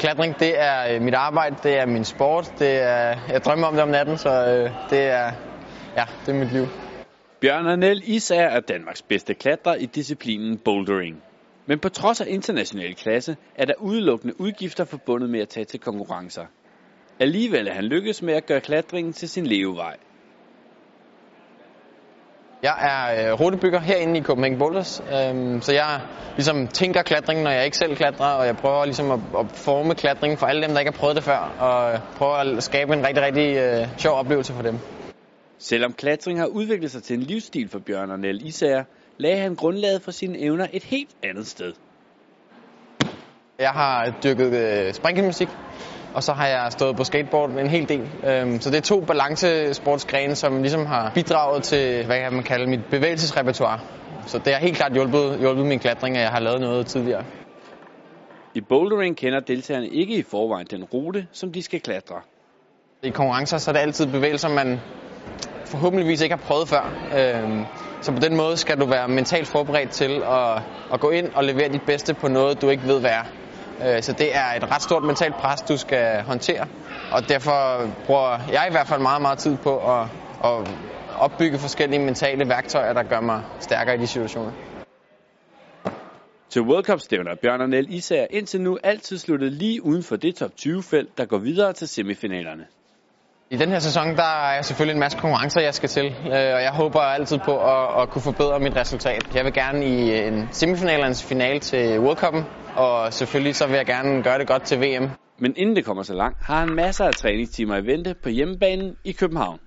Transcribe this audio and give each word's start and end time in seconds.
Klatring, 0.00 0.40
det 0.40 0.60
er 0.60 0.94
øh, 0.94 1.02
mit 1.02 1.14
arbejde, 1.14 1.56
det 1.62 1.78
er 1.78 1.86
min 1.86 2.04
sport, 2.04 2.52
det 2.58 2.82
er, 2.82 3.16
jeg 3.28 3.44
drømmer 3.44 3.66
om 3.66 3.74
det 3.74 3.82
om 3.82 3.88
natten, 3.88 4.18
så 4.18 4.30
øh, 4.30 4.70
det 4.90 5.02
er, 5.02 5.32
ja, 5.96 6.04
det 6.26 6.34
er 6.34 6.38
mit 6.38 6.52
liv. 6.52 6.66
Bjørn 7.40 7.66
Arnel 7.66 8.02
Isager 8.04 8.48
er 8.48 8.60
Danmarks 8.60 9.02
bedste 9.02 9.34
klatrer 9.34 9.74
i 9.74 9.86
disciplinen 9.86 10.58
bouldering. 10.58 11.22
Men 11.66 11.78
på 11.78 11.88
trods 11.88 12.20
af 12.20 12.26
international 12.28 12.94
klasse 12.94 13.36
er 13.54 13.64
der 13.64 13.74
udelukkende 13.78 14.40
udgifter 14.40 14.84
forbundet 14.84 15.30
med 15.30 15.40
at 15.40 15.48
tage 15.48 15.64
til 15.64 15.80
konkurrencer. 15.80 16.44
Alligevel 17.18 17.68
er 17.68 17.72
han 17.74 17.84
lykkedes 17.84 18.22
med 18.22 18.34
at 18.34 18.46
gøre 18.46 18.60
klatringen 18.60 19.12
til 19.12 19.28
sin 19.28 19.46
levevej. 19.46 19.96
Jeg 22.62 22.76
er 22.80 23.32
øh, 23.32 23.40
rutebygger 23.40 23.80
herinde 23.80 24.18
i 24.18 24.22
Copenhagen 24.22 24.58
Boulders, 24.58 25.00
øh, 25.00 25.62
så 25.62 25.72
jeg 25.72 26.00
ligesom 26.36 26.68
tænker 26.68 27.02
klatring, 27.02 27.42
når 27.42 27.50
jeg 27.50 27.64
ikke 27.64 27.76
selv 27.76 27.96
klatrer, 27.96 28.26
og 28.26 28.46
jeg 28.46 28.56
prøver 28.56 28.84
ligesom 28.84 29.10
at, 29.10 29.20
at 29.38 29.46
forme 29.54 29.94
klatringen 29.94 30.38
for 30.38 30.46
alle 30.46 30.62
dem, 30.62 30.70
der 30.70 30.78
ikke 30.78 30.92
har 30.92 30.98
prøvet 30.98 31.16
det 31.16 31.24
før, 31.24 31.38
og 31.58 32.00
prøver 32.16 32.34
at 32.34 32.62
skabe 32.62 32.92
en 32.92 33.06
rigtig, 33.06 33.24
rigtig 33.24 33.56
øh, 33.56 33.88
sjov 33.98 34.18
oplevelse 34.18 34.52
for 34.52 34.62
dem. 34.62 34.78
Selvom 35.58 35.92
klatring 35.92 36.38
har 36.38 36.46
udviklet 36.46 36.90
sig 36.90 37.02
til 37.02 37.16
en 37.16 37.22
livsstil 37.22 37.68
for 37.68 37.78
Bjørn 37.78 38.10
Arnel 38.10 38.46
Isager, 38.46 38.84
lagde 39.18 39.38
han 39.38 39.54
grundlaget 39.54 40.02
for 40.02 40.10
sine 40.10 40.38
evner 40.38 40.66
et 40.72 40.82
helt 40.82 41.10
andet 41.24 41.46
sted. 41.46 41.72
Jeg 43.58 43.70
har 43.70 44.12
dyrket 44.24 44.52
øh, 44.54 44.94
og 46.14 46.22
så 46.22 46.32
har 46.32 46.46
jeg 46.46 46.66
stået 46.72 46.96
på 46.96 47.04
skateboard 47.04 47.50
en 47.50 47.66
hel 47.66 47.88
del. 47.88 48.08
Øhm, 48.24 48.60
så 48.60 48.70
det 48.70 48.76
er 48.76 48.80
to 48.80 49.00
balancesportsgrene, 49.00 50.34
som 50.34 50.62
ligesom 50.62 50.86
har 50.86 51.12
bidraget 51.14 51.62
til, 51.62 52.06
hvad 52.06 52.18
kan 52.18 52.32
man 52.32 52.42
kalde 52.42 52.66
mit 52.66 52.80
bevægelsesrepertoire. 52.90 53.80
Så 54.26 54.38
det 54.38 54.52
har 54.52 54.60
helt 54.60 54.76
klart 54.76 54.92
hjulpet, 54.92 55.38
hjulpet 55.38 55.66
min 55.66 55.78
klatring, 55.78 56.16
at 56.16 56.22
jeg 56.22 56.30
har 56.30 56.40
lavet 56.40 56.60
noget 56.60 56.86
tidligere. 56.86 57.24
I 58.54 58.60
bouldering 58.60 59.16
kender 59.16 59.40
deltagerne 59.40 59.88
ikke 59.88 60.14
i 60.14 60.22
forvejen 60.22 60.66
den 60.70 60.84
rute, 60.84 61.26
som 61.32 61.52
de 61.52 61.62
skal 61.62 61.80
klatre. 61.80 62.16
I 63.02 63.10
konkurrencer 63.10 63.58
så 63.58 63.70
er 63.70 63.72
det 63.72 63.80
altid 63.80 64.06
bevægelser, 64.06 64.48
man 64.48 64.80
forhåbentligvis 65.64 66.20
ikke 66.20 66.34
har 66.34 66.42
prøvet 66.42 66.68
før. 66.68 66.94
Øhm, 67.18 67.64
så 68.00 68.12
på 68.12 68.18
den 68.18 68.36
måde 68.36 68.56
skal 68.56 68.80
du 68.80 68.86
være 68.86 69.08
mentalt 69.08 69.48
forberedt 69.48 69.90
til 69.90 70.22
at, 70.22 70.62
at 70.92 71.00
gå 71.00 71.10
ind 71.10 71.30
og 71.34 71.44
levere 71.44 71.68
dit 71.68 71.82
bedste 71.86 72.14
på 72.14 72.28
noget, 72.28 72.62
du 72.62 72.68
ikke 72.68 72.82
ved, 72.86 73.00
hvad 73.00 73.10
er. 73.10 73.24
Øh, 73.86 74.02
så 74.02 74.12
det 74.12 74.36
er 74.36 74.46
et 74.56 74.70
ret 74.70 74.82
stort 74.82 75.02
mentalt 75.02 75.34
pres, 75.34 75.60
du 75.60 75.76
skal 75.76 76.22
håndtere. 76.22 76.66
Og 77.12 77.28
derfor 77.28 77.90
bruger 78.06 78.38
jeg 78.52 78.66
i 78.68 78.70
hvert 78.70 78.86
fald 78.86 79.00
meget, 79.00 79.22
meget 79.22 79.38
tid 79.38 79.56
på 79.56 79.78
at, 79.78 80.06
at 80.44 80.68
opbygge 81.18 81.58
forskellige 81.58 82.00
mentale 82.04 82.48
værktøjer, 82.48 82.92
der 82.92 83.02
gør 83.02 83.20
mig 83.20 83.42
stærkere 83.60 83.94
i 83.94 83.98
de 83.98 84.06
situationer. 84.06 84.52
Til 86.50 86.62
World 86.62 86.84
Cup 86.84 87.00
stævner 87.00 87.34
Bjørn 87.42 87.60
Arnel 87.60 87.94
Isager 87.94 88.26
indtil 88.30 88.60
nu 88.60 88.78
altid 88.82 89.18
sluttet 89.18 89.52
lige 89.52 89.84
uden 89.84 90.02
for 90.02 90.16
det 90.16 90.34
top 90.34 90.50
20-felt, 90.60 91.18
der 91.18 91.24
går 91.24 91.38
videre 91.38 91.72
til 91.72 91.88
semifinalerne. 91.88 92.66
I 93.52 93.56
den 93.56 93.68
her 93.68 93.78
sæson, 93.78 94.16
der 94.16 94.50
er 94.50 94.62
selvfølgelig 94.62 94.94
en 94.94 95.00
masse 95.00 95.18
konkurrencer, 95.18 95.60
jeg 95.60 95.74
skal 95.74 95.88
til, 95.88 96.06
øh, 96.06 96.32
og 96.32 96.62
jeg 96.62 96.70
håber 96.72 97.00
altid 97.00 97.38
på 97.38 97.58
at, 97.58 98.02
at 98.02 98.10
kunne 98.10 98.22
forbedre 98.22 98.60
mit 98.60 98.76
resultat. 98.76 99.34
Jeg 99.34 99.44
vil 99.44 99.52
gerne 99.52 99.86
i 99.86 100.26
en 100.26 100.48
semifinal 100.52 100.94
eller 100.94 101.06
en 101.06 101.14
finale 101.14 101.60
til 101.60 102.00
World 102.00 102.18
Cup'en, 102.18 102.44
og 102.80 103.12
selvfølgelig 103.12 103.56
så 103.56 103.66
vil 103.66 103.76
jeg 103.76 103.86
gerne 103.86 104.22
gøre 104.22 104.38
det 104.38 104.46
godt 104.46 104.62
til 104.62 104.78
VM. 104.80 105.10
Men 105.38 105.54
inden 105.56 105.76
det 105.76 105.84
kommer 105.84 106.02
så 106.02 106.14
langt, 106.14 106.38
har 106.42 106.60
han 106.60 106.68
masser 106.74 107.04
af 107.04 107.14
træningstimer 107.14 107.76
i 107.76 107.86
vente 107.86 108.14
på 108.22 108.28
hjemmebanen 108.28 108.96
i 109.04 109.12
København. 109.12 109.58